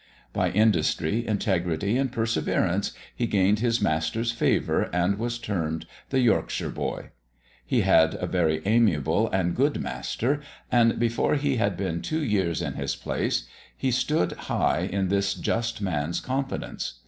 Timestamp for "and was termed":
4.91-5.85